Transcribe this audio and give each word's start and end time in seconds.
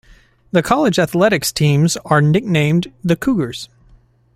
The 0.51 0.63
college 0.63 0.97
athletics 0.97 1.51
teams 1.51 1.95
are 2.05 2.23
nicknamed 2.23 2.91
the 3.03 3.15
Cougars. 3.15 3.69